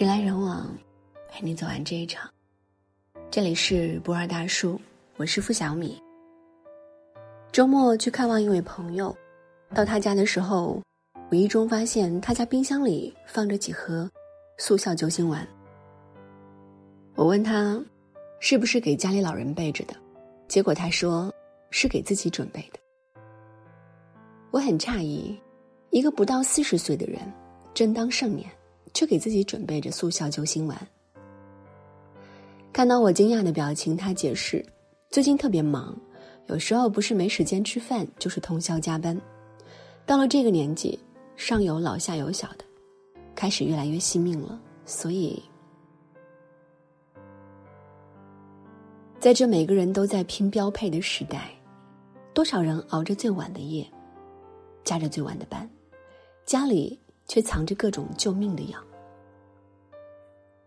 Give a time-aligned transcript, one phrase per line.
[0.00, 0.66] 人来人往，
[1.28, 2.26] 陪你走完这一场。
[3.30, 4.80] 这里是不二大叔，
[5.18, 6.02] 我是付小米。
[7.52, 9.14] 周末去看望一位朋友，
[9.74, 10.80] 到他家的时候，
[11.30, 14.10] 无意中发现他家冰箱里放着几盒
[14.56, 15.46] 速效救心丸。
[17.14, 17.78] 我问他，
[18.38, 19.94] 是不是给家里老人备着的？
[20.48, 21.30] 结果他说
[21.70, 22.80] 是给自己准备的。
[24.50, 25.38] 我很诧异，
[25.90, 27.20] 一个不到四十岁的人，
[27.74, 28.50] 正当盛年。
[28.92, 30.88] 却给自己准备着速效救心丸。
[32.72, 34.64] 看到我惊讶的表情，他解释：
[35.10, 35.98] 最近特别忙，
[36.46, 39.20] 有时候不是没时间吃饭，就是通宵加班。
[40.06, 40.98] 到了这个年纪，
[41.36, 42.64] 上有老下有小的，
[43.34, 44.60] 开始越来越惜命了。
[44.86, 45.42] 所以，
[49.18, 51.50] 在这每个人都在拼标配的时代，
[52.32, 53.86] 多少人熬着最晚的夜，
[54.84, 55.68] 加着最晚的班，
[56.46, 56.98] 家里。
[57.30, 58.78] 却藏着各种救命的药。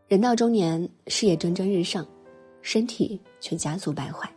[0.07, 2.07] 人到中年，事业蒸蒸日上，
[2.61, 4.33] 身体却加速败坏。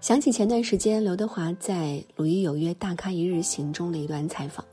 [0.00, 1.74] 想起前段时间刘德华在
[2.14, 4.64] 《鲁豫有约大咖一日行》中的一段采访，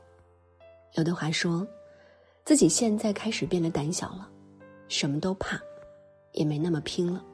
[0.94, 1.66] 刘德华说，
[2.44, 4.30] 自己现在开始变得胆小了，
[4.86, 5.60] 什么都怕，
[6.30, 7.24] 也没那么拼了。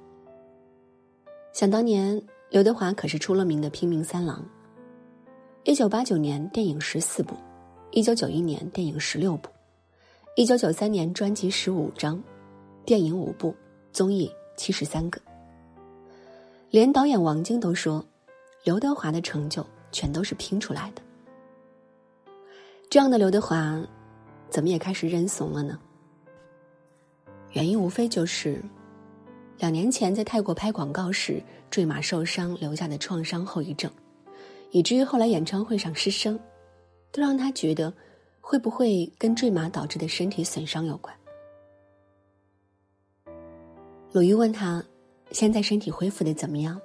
[1.52, 4.42] 想当年，刘德华可是出了名的拼命三郎。
[5.64, 7.34] 一九八九年，电影十四部。
[7.94, 9.48] 一九九一年，电影十六部；
[10.34, 12.20] 一九九三年，专辑十五张，
[12.84, 13.54] 电影五部，
[13.92, 15.20] 综艺七十三个。
[16.70, 18.04] 连导演王晶都说，
[18.64, 21.02] 刘德华的成就全都是拼出来的。
[22.90, 23.80] 这样的刘德华，
[24.50, 25.78] 怎么也开始认怂了呢？
[27.52, 28.60] 原因无非就是，
[29.58, 33.88] 两年前在泰国拍广告时坠马受伤留下的创伤后遗症，
[34.72, 36.36] 以至于后来演唱会上失声。
[37.14, 37.94] 都让他觉得，
[38.40, 41.14] 会不会跟坠马导致的身体损伤有关？
[44.10, 44.84] 鲁豫问他，
[45.30, 46.80] 现在身体恢复的怎么样？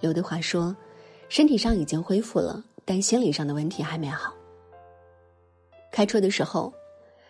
[0.00, 0.74] 刘德华说，
[1.28, 4.34] 身体上已经恢复了，但心理上的问题还没好。
[5.92, 6.72] 开车的时候，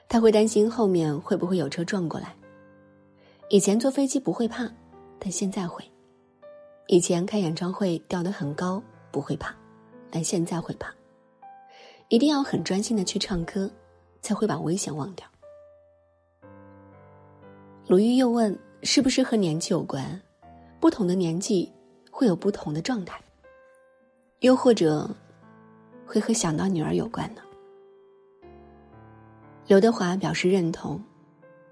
[0.08, 2.32] 他会担心后面会不会有车撞过来。
[3.48, 4.70] 以前坐飞机不会怕，
[5.18, 5.84] 但现在会。
[6.86, 8.80] 以前开演唱会掉得很高
[9.10, 9.52] 不会怕，
[10.12, 10.94] 但现在会怕。
[12.10, 13.70] 一定要很专心的去唱歌，
[14.20, 15.24] 才会把危险忘掉。
[17.86, 20.20] 鲁豫又问：“是不是和年纪有关？
[20.80, 21.70] 不同的年纪
[22.10, 23.22] 会有不同的状态，
[24.40, 25.08] 又或者
[26.04, 27.42] 会和想到女儿有关呢？”
[29.68, 31.00] 刘德华表示认同，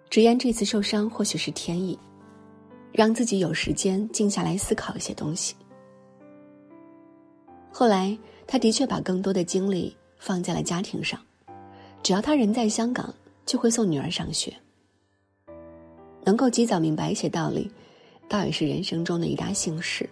[0.09, 1.99] 直言这次受伤或许是天意，
[2.93, 5.57] 让自己有时间静下来思考一些东西。
[7.73, 8.17] 后来，
[8.47, 9.97] 他的确把更多的精力。
[10.19, 11.21] 放在了家庭上，
[12.03, 13.15] 只要他人在香港，
[13.47, 14.55] 就会送女儿上学。
[16.25, 17.71] 能够及早明白一些道理，
[18.29, 20.09] 倒也是人生中的一大幸事。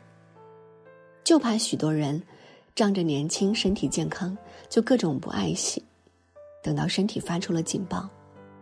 [1.23, 2.23] 就怕许多人
[2.75, 4.37] 仗着年轻、身体健康，
[4.69, 5.83] 就各种不爱惜，
[6.63, 8.09] 等到身体发出了警报，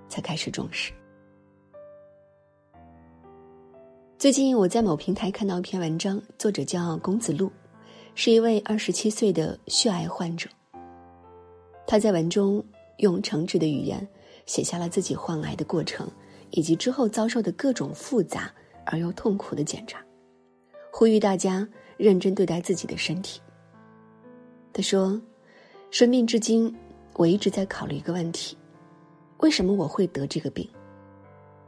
[0.09, 0.93] 才开始重视。
[4.19, 7.53] 最近我在某平台看到一篇文章，作者叫龚子路，
[8.15, 10.49] 是一位二十七岁的血癌患者。
[11.87, 12.65] 他在文中
[12.99, 14.07] 用诚挚的语言
[14.47, 16.11] 写下了自己患癌的过程，
[16.51, 18.53] 以及之后遭受的各种复杂
[18.87, 20.05] 而又痛苦的检查，
[20.91, 23.41] 呼吁大家认真对待自己的身体。
[24.73, 25.21] 他说
[25.91, 26.75] ：“生病至今，
[27.15, 28.57] 我一直在考虑一个问题：
[29.39, 30.69] 为什么我会得这个病？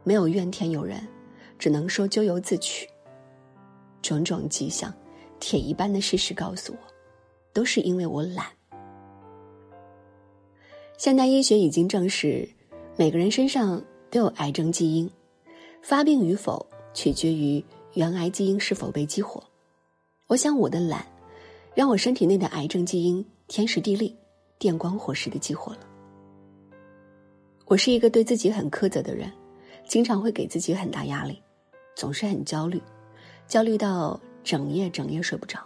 [0.02, 1.06] 没有怨天尤人，
[1.58, 2.88] 只能说咎由自取。
[4.02, 4.92] 种种迹象，
[5.40, 6.78] 铁一般的事实告诉我，
[7.52, 8.46] 都是因为我懒。”
[10.96, 12.48] 现代医学已经证实，
[12.96, 15.10] 每个人身上都有癌症基因，
[15.82, 17.62] 发病与否取决于
[17.92, 19.42] 原癌基因是否被激活。
[20.26, 21.06] 我想我的懒，
[21.74, 24.16] 让我身体内的癌症基因天时地利、
[24.58, 25.80] 电光火石的激活了。
[27.66, 29.30] 我是一个对自己很苛责的人，
[29.86, 31.42] 经常会给自己很大压力，
[31.94, 32.80] 总是很焦虑，
[33.46, 35.60] 焦虑到整夜整夜睡不着。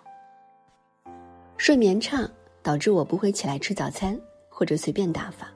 [1.57, 2.29] 睡眠差
[2.65, 4.21] 导致我不会起来吃早餐。
[4.61, 5.51] 或者随便打发。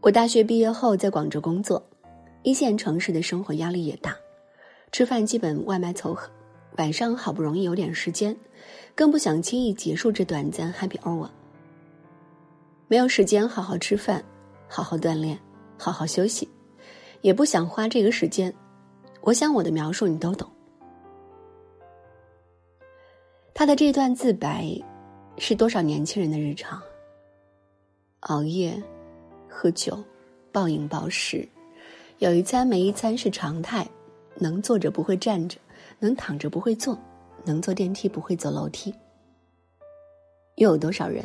[0.00, 1.84] 我大学毕业后在广州工作，
[2.44, 4.16] 一线城市的生活压力也大，
[4.92, 6.30] 吃饭基本外卖凑合。
[6.76, 8.36] 晚上好不容易有点时间，
[8.94, 11.28] 更不想轻易结束这短暂 happy hour。
[12.86, 14.24] 没有时间好好吃饭，
[14.68, 15.36] 好好锻炼，
[15.76, 16.48] 好好休息，
[17.22, 18.54] 也不想花这个时间。
[19.22, 20.48] 我想我的描述你都懂。
[23.52, 24.80] 他的这段自白，
[25.38, 26.80] 是多少年轻人的日常。
[28.20, 28.82] 熬夜、
[29.48, 30.02] 喝酒、
[30.50, 31.48] 暴饮暴食、
[32.18, 33.88] 有一餐没一餐是常态，
[34.34, 35.58] 能坐着不会站着，
[35.98, 36.98] 能躺着不会坐，
[37.44, 38.92] 能坐电梯不会走楼梯。
[40.56, 41.24] 又有多少人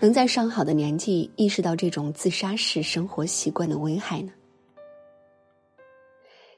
[0.00, 4.32] 能在上好的年纪意识到这种自杀式生活习惯的危害呢？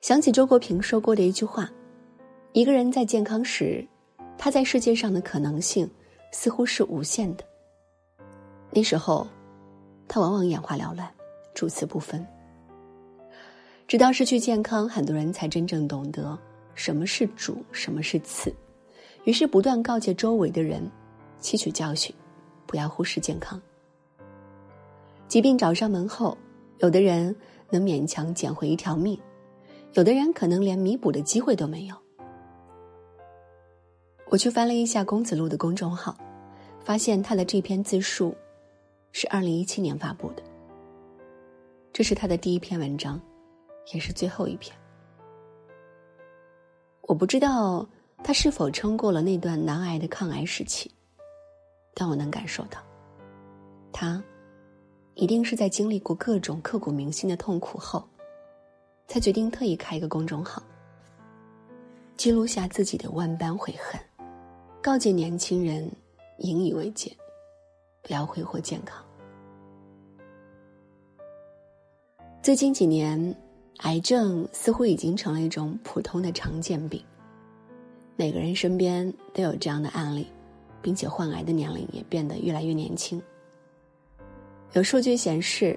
[0.03, 1.71] 想起周国平说过的一句话
[2.53, 3.85] ：“一个人在健康时，
[4.37, 5.91] 他在世界上的可能性
[6.31, 7.45] 似乎是无限的。
[8.71, 9.27] 那时候，
[10.09, 11.09] 他往往眼花缭乱，
[11.55, 12.27] 主次不分。
[13.87, 16.39] 直到失去健康，很多人才真正懂得
[16.75, 18.55] 什么是主，什么是次，
[19.25, 20.91] 于是不断告诫周围的人，
[21.41, 22.15] 吸取教训，
[22.67, 23.61] 不要忽视健康。
[25.29, 26.37] 疾病找上门后，
[26.79, 27.35] 有的人
[27.71, 29.19] 能勉强捡回一条命。”
[29.95, 31.97] 有的人可能连弥补的机会都没有。
[34.29, 36.15] 我去翻了一下公子路的公众号，
[36.85, 38.37] 发现他的这篇自述
[39.19, 40.43] 是二零一七年发布的。
[41.91, 43.19] 这是他的第一篇文章，
[43.95, 44.77] 也是最后一篇。
[47.01, 47.89] 我不知道
[48.23, 50.93] 他是否撑过了那段难挨的抗癌时期，
[51.95, 52.79] 但我能感受到，
[53.91, 54.23] 他
[55.15, 58.07] 一定是在经历过各种刻骨铭心的痛苦后。
[59.09, 60.63] 才决定特意开一个公众号，
[62.19, 63.99] 记录下自己的万般悔恨，
[64.83, 65.91] 告诫年轻人
[66.41, 67.17] 引以为戒，
[68.03, 69.03] 不要挥霍健康。
[72.47, 73.35] 最近几年，
[73.79, 77.03] 癌症似乎已经成了一种普通的常见病，
[78.15, 80.29] 每个人身边都有这样的案例，
[80.81, 83.21] 并且患癌的年龄也变得越来越年轻。
[84.75, 85.77] 有数据显示，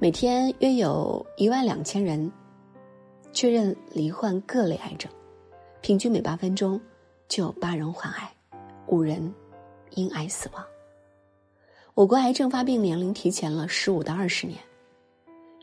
[0.00, 2.28] 每天约有一万两千人。
[3.32, 5.08] 确认罹患各类癌症，
[5.82, 6.80] 平均每八分钟
[7.28, 8.28] 就有八人患癌，
[8.88, 9.32] 五人
[9.90, 10.66] 因癌死亡。
[11.94, 14.58] 我国癌症发病年龄提前了十五到二十年，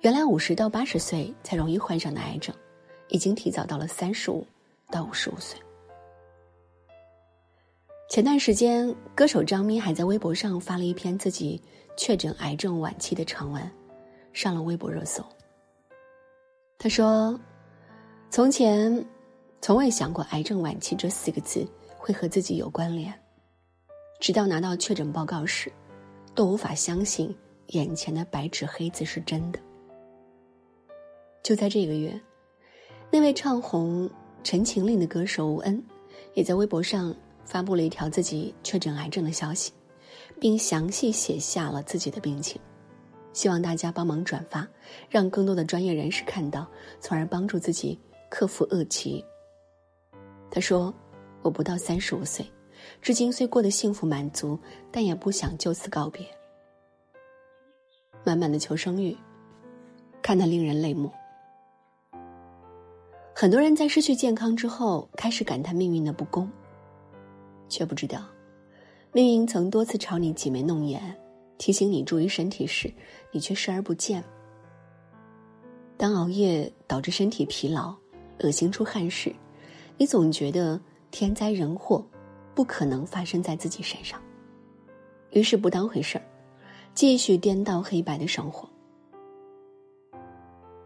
[0.02, 2.56] 原来五十到八十岁才容易患上的癌症，
[3.10, 4.46] 已经提早到了三十五
[4.90, 5.60] 到五十五岁。
[8.10, 11.62] 前段时间，歌手张咪还在微博上发了一篇自己
[11.98, 13.70] 确诊癌症晚期的长文，
[14.32, 15.24] 上了微博热搜。
[16.78, 17.40] 他说。
[18.32, 19.04] 从前，
[19.60, 21.68] 从未想过“癌症晚期”这四个字
[21.98, 23.12] 会和自己有关联，
[24.20, 25.74] 直到拿到确诊报告时，
[26.36, 27.36] 都无法相信
[27.70, 29.60] 眼前的白纸黑字是真的。
[31.44, 32.20] 就在这个月，
[33.12, 34.08] 那位唱红
[34.44, 35.84] 《陈情令》的歌手吴恩，
[36.34, 37.16] 也在微博上
[37.46, 39.72] 发布了一条自己确诊癌症的消息，
[40.40, 42.60] 并详细写下了自己的病情，
[43.34, 44.68] 希望大家帮忙转发，
[45.10, 46.68] 让更多的专业人士看到，
[47.00, 48.00] 从而帮助自己。
[48.32, 49.26] 克服恶疾。
[50.52, 50.94] 他说
[51.42, 52.46] ：“我不到三十五岁，
[53.02, 54.56] 至今虽过得幸福满足，
[54.92, 56.24] 但也不想就此告别。
[58.24, 59.18] 满满的求生欲，
[60.22, 61.12] 看得令人泪目。
[63.42, 66.52] 很多人在失去健康之后，开始感叹命运的不公，
[67.70, 68.26] 却不知道，
[69.14, 71.02] 命运曾多次朝你挤眉弄眼，
[71.58, 72.94] 提醒你注意身体时，
[73.32, 74.22] 你却视而不见。
[75.96, 77.96] 当熬夜导致身体疲劳。”
[78.44, 79.34] 恶心出汗时，
[79.98, 80.78] 你总觉得
[81.10, 82.06] 天灾人祸
[82.54, 84.22] 不可能发生在自己身上，
[85.32, 86.26] 于是不当回事儿，
[86.94, 88.70] 继续颠倒黑白的生活。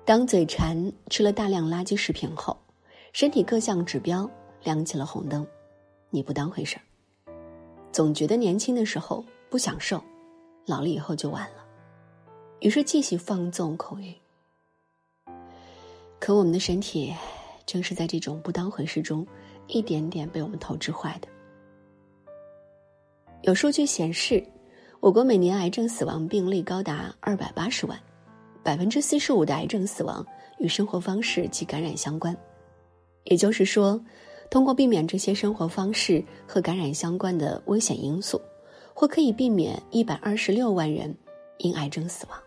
[0.06, 2.58] 当嘴馋吃了大量垃圾食品后，
[3.14, 4.30] 身体各项指标
[4.64, 5.46] 亮起了红灯，
[6.10, 6.84] 你不当回事儿，
[7.92, 10.04] 总觉得年轻的时候不享受，
[10.66, 11.64] 老了以后就晚了，
[12.60, 14.14] 于是继续放纵口欲。
[16.20, 17.14] 可我们的身体。
[17.66, 19.26] 正是在这种不当回事中，
[19.68, 21.28] 一点点被我们透支坏的。
[23.44, 24.46] 有数据显示，
[25.00, 27.98] 我国每年癌症死亡病例高达二百八十万，
[28.64, 30.26] 百分之四十五的癌症死亡
[30.58, 32.36] 与生活方式及感染相关。
[33.26, 34.00] 也就是说，
[34.50, 38.42] 通过避免这些生活方式和感染相关的危险因素，
[38.94, 41.16] 或可以避免一百二十六万人
[41.58, 42.40] 因癌症死亡。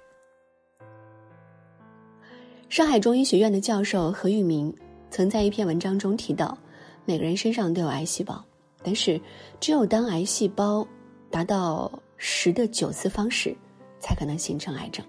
[2.69, 4.75] 上海中医学院的教授何玉明。
[5.09, 6.59] 曾在一篇文章中提到，
[7.05, 8.45] 每个人身上都有癌细胞，
[8.83, 9.19] 但是
[9.61, 10.87] 只有当癌细胞
[11.31, 13.57] 达到十的九次方时，
[14.01, 15.07] 才可能形成癌症。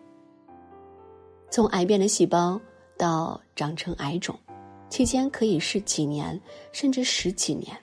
[1.50, 2.60] 从癌变的细胞
[2.98, 4.38] 到长成癌肿，
[4.90, 6.40] 期间可以是几年，
[6.72, 7.76] 甚至十几年。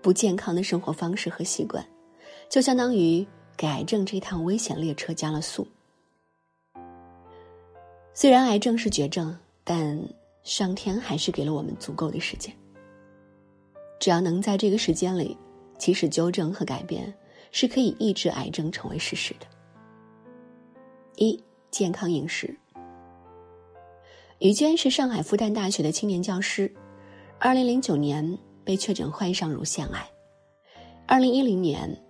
[0.00, 1.84] 不健康的生活方式和习惯，
[2.48, 3.26] 就相当于
[3.56, 5.66] 给癌症这趟危险列车加了速。
[8.12, 9.98] 虽然癌症是绝症，但
[10.42, 12.54] 上天还是给了我们足够的时间。
[13.98, 15.36] 只要能在这个时间里
[15.78, 17.12] 及时纠正和改变，
[17.50, 19.46] 是可以抑制癌症成为事实的。
[21.16, 21.42] 一、
[21.74, 22.56] 健康饮食。
[24.38, 26.72] 于娟是上海复旦大学的青年教师，
[27.40, 30.08] 二零零九年被确诊患上乳腺癌，
[31.04, 32.00] 二零一零年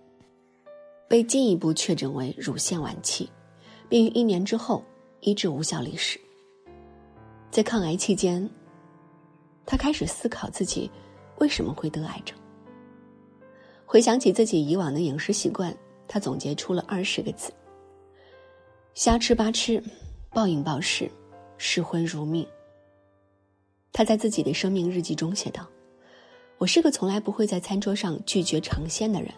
[1.07, 3.27] 被进一步确诊为乳腺晚期，
[3.89, 4.83] 并于一年之后
[5.21, 6.21] 医治无效离世。
[7.49, 8.47] 在抗癌期间，
[9.65, 10.91] 他开始思考自己
[11.39, 12.37] 为什么会得癌症。
[13.83, 15.75] 回想起自己以往的饮食习惯，
[16.07, 17.51] 他总结出了二十个字：
[18.95, 19.83] 瞎吃八吃，
[20.31, 21.11] 暴饮暴食。
[21.57, 22.47] 嗜荤如命。
[23.91, 25.67] 他在自己的生命日记中写道
[26.57, 29.29] ：“我是个从来不会在餐桌上拒绝尝鲜的人，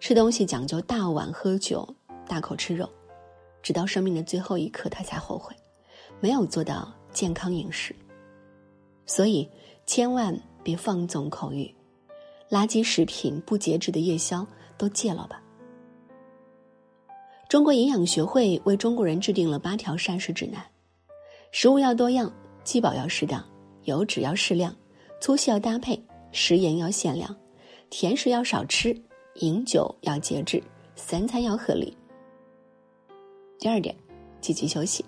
[0.00, 1.86] 吃东西讲究大碗喝酒，
[2.26, 2.88] 大口吃肉，
[3.62, 5.54] 直到生命的最后一刻，他才后悔，
[6.18, 7.94] 没有做到健康饮食。
[9.04, 9.46] 所以，
[9.84, 11.70] 千万别放纵口欲，
[12.48, 14.46] 垃圾食品、不节制的夜宵
[14.78, 15.38] 都戒了吧。”
[17.52, 20.64] 中国营养学会为中国人制定了八条膳食指南。
[21.50, 22.32] 食物要多样，
[22.64, 23.44] 饥饱要适当，
[23.84, 24.74] 油脂要适量，
[25.20, 27.36] 粗细要搭配，食盐要限量，
[27.90, 28.98] 甜食要少吃，
[29.34, 30.62] 饮酒要节制，
[30.96, 31.94] 三餐要合理。
[33.58, 33.94] 第二点，
[34.40, 35.04] 积极休息。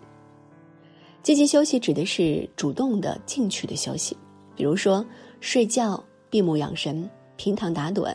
[1.22, 4.14] 积极休息指的是主动的、进取的休息，
[4.54, 5.02] 比如说
[5.40, 7.08] 睡觉、闭目养神、
[7.38, 8.14] 平躺打盹，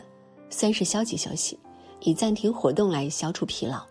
[0.50, 1.58] 算是消极休息，
[2.02, 3.84] 以暂停活动来消除疲劳。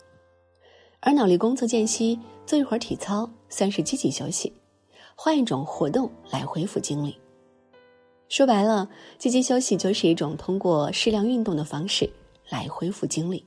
[0.99, 3.29] 而脑力工作间隙做一会儿体操。
[3.51, 4.53] 算是积极休息，
[5.15, 7.17] 换一种活动来恢复精力。
[8.27, 8.87] 说白了，
[9.17, 12.07] 积极休息就是一种通过适量运动的方式
[12.47, 13.43] 来恢复精力。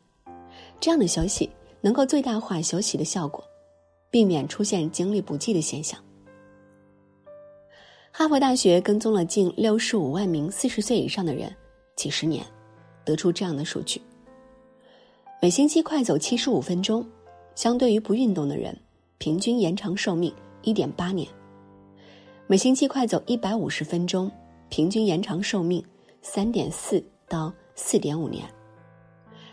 [0.80, 1.48] 这样的休息
[1.80, 3.44] 能够最大化休息的效果，
[4.10, 6.02] 避免出现精力不济的现象。
[8.10, 11.54] 哈佛大学跟踪了近六十五万名四十岁以上的人
[11.94, 12.44] 几十年，
[13.04, 14.02] 得出这样的数据：
[15.40, 17.06] 每星期快走七十五分钟，
[17.54, 18.76] 相对于不运动的人。
[19.18, 21.28] 平均延长寿命一点八年，
[22.48, 24.28] 每星期快走一百五十分钟，
[24.68, 25.80] 平均延长寿命
[26.22, 28.44] 三点四到四点五年。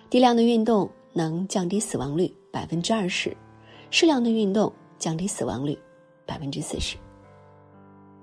[0.10, 3.38] 低量的运动能降低死亡率百分之二十，
[3.92, 5.78] 适量的运动降低死亡率
[6.26, 6.98] 百分之四十。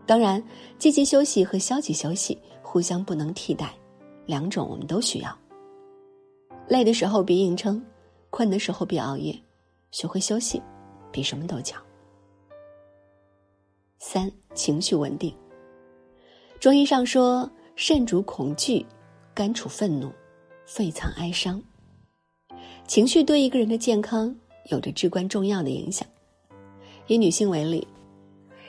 [0.04, 0.42] 当然，
[0.80, 3.72] 积极休息和消极休息互相不能替代，
[4.26, 5.38] 两种我们都需要。
[6.66, 7.80] 累的时候别硬撑，
[8.30, 9.40] 困的时候别熬夜，
[9.90, 10.62] 学会休息。
[11.12, 11.82] 比什么都强。
[13.98, 15.34] 三、情绪稳定。
[16.60, 18.84] 中医上说，肾主恐惧，
[19.32, 20.12] 肝处愤怒，
[20.66, 21.62] 肺藏哀伤。
[22.86, 26.06] 情绪对一个人的健康有着至关重要的影响。
[27.06, 27.88] 以女性为例，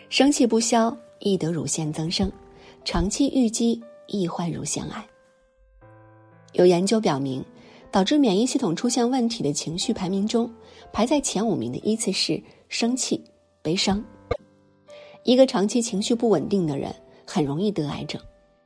[0.07, 2.31] 生气不消易得乳腺增生，
[2.85, 5.05] 长期郁积易患乳腺癌。
[6.53, 7.43] 有研究表明。
[7.91, 10.51] 导致免疫系统出现问题的情绪排名中，
[10.91, 13.23] 排在前五名的依次是生气、
[13.61, 14.03] 悲伤。
[15.23, 16.93] 一个长期情绪不稳定的人，
[17.25, 18.21] 很容易得癌症，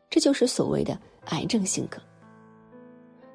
[0.10, 2.00] 这就是所谓的癌症性格。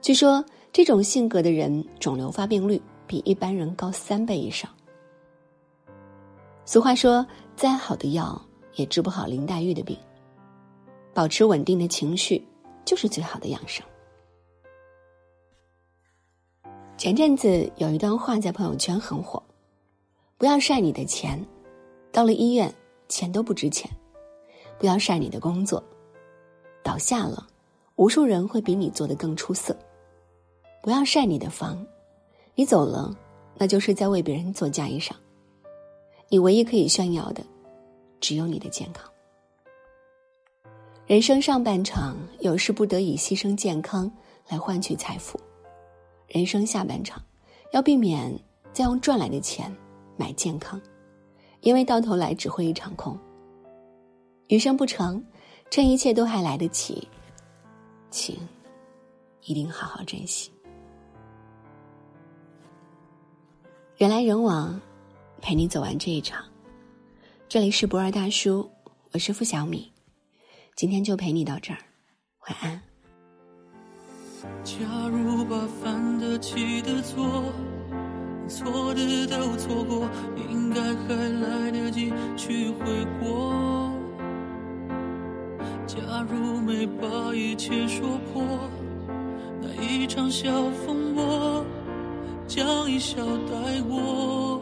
[0.00, 4.71] 据说，这种性格的人，肿瘤发病率比一般人高三倍以上。
[6.64, 7.26] 俗话说
[7.57, 8.40] ：“再好的药
[8.75, 9.97] 也治不好林黛玉的病。”
[11.14, 12.45] 保持稳定的情绪，
[12.85, 13.85] 就是最好的养生。
[16.97, 19.43] 前阵子有一段话在朋友圈很火
[20.38, 21.38] ：“不要晒你的钱，
[22.11, 22.73] 到了医院
[23.07, 23.87] 钱都不值钱；
[24.79, 25.83] 不要晒你的工作，
[26.83, 27.47] 倒下了，
[27.97, 29.75] 无数人会比你做的更出色；
[30.83, 31.87] 不要晒你的房，
[32.55, 33.15] 你走了，
[33.57, 35.12] 那就是在为别人做嫁衣裳。
[36.31, 37.45] 你唯一可以炫耀的，
[38.21, 39.07] 只有你的健康。
[41.07, 44.11] 人生上半场，有时不得已牺牲健康
[44.49, 45.38] 来换取财富。”
[46.28, 47.23] 人生下半场，
[47.73, 48.33] 要避免
[48.73, 49.75] 再用赚来的钱
[50.16, 50.80] 买健康，
[51.61, 53.18] 因为到头来只会一场空。
[54.49, 55.23] 余生不长，
[55.71, 57.06] 趁一切都还来得及，
[58.11, 58.37] 请
[59.42, 60.50] 一定好好珍惜。
[63.97, 64.80] 人来人往，
[65.40, 66.45] 陪你走完这一场。
[67.49, 68.68] 这里是不二大叔，
[69.12, 69.92] 我是付小米，
[70.75, 71.78] 今天就陪你到这儿，
[72.49, 72.86] 晚安。
[74.65, 74.75] 假
[75.11, 77.53] 如把犯得起的错，
[78.49, 80.09] 错的都错过，
[80.50, 83.93] 应该还来得及去悔过。
[85.87, 85.99] 假
[86.29, 88.43] 如没把一切说破，
[89.62, 90.50] 那一场小
[90.85, 91.65] 风波，
[92.47, 93.17] 将一笑
[93.50, 94.61] 带过。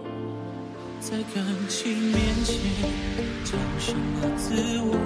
[1.00, 2.14] 在感情面
[2.44, 2.58] 前，
[3.44, 4.96] 讲什么自我，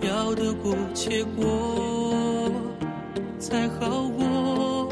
[0.00, 2.03] 要得过且过。
[3.44, 4.88] 才好过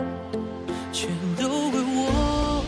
[0.92, 2.62] 全都怪我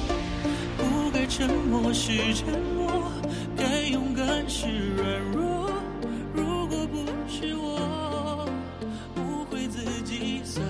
[0.79, 3.13] 不该沉默时沉默
[3.55, 5.71] 该勇敢时软弱。
[6.33, 8.49] 如果不是我
[9.17, 10.63] 误会自己洒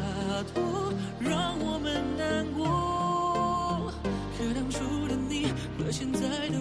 [0.53, 3.93] 脱让我们难过。
[4.37, 5.47] 可当初的你
[5.79, 6.59] 和现在的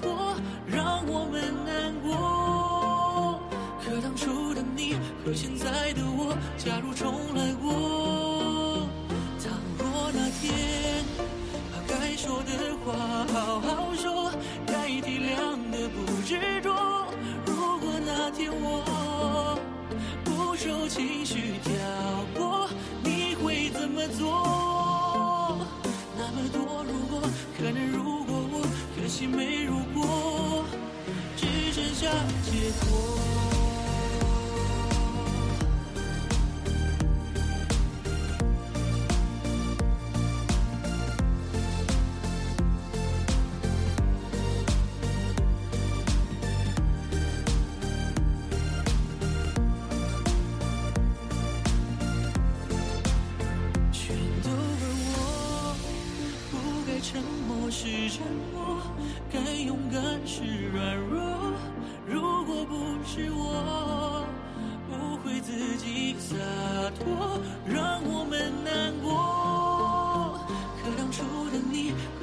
[0.00, 0.34] 脱，
[0.66, 3.40] 让我们难过。
[3.84, 8.86] 可当初的你和现在的我，假如重来过，
[9.38, 11.04] 倘若那天
[11.72, 12.50] 把该说的
[12.84, 12.86] 话
[13.32, 14.30] 好好说，
[14.66, 16.68] 该体谅的不执着。
[17.46, 18.84] 如果那天我
[20.24, 21.72] 不受情绪挑
[22.34, 22.68] 拨，
[23.02, 24.26] 你会怎么做？
[26.16, 27.20] 那么多如果，
[27.56, 28.54] 可能如果我，
[28.96, 29.87] 可惜没如果，
[32.80, 33.17] 结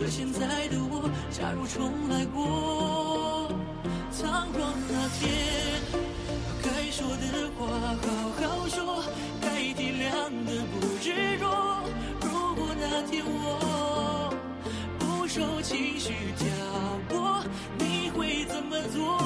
[0.05, 3.49] 可现在的我，假如重来过，
[4.13, 5.81] 倘若那天。
[6.61, 7.65] 该说的话
[8.05, 8.05] 好
[8.37, 9.03] 好说，
[9.41, 11.49] 该体谅的不执着。
[12.21, 14.31] 如果那天我
[14.99, 16.45] 不受情绪挑
[17.09, 17.43] 拨，
[17.79, 19.17] 你会怎么做？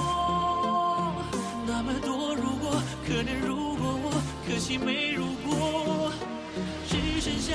[1.67, 4.13] 那么多如果，可能如果我，
[4.47, 6.09] 可惜没如果，
[6.87, 7.53] 只剩下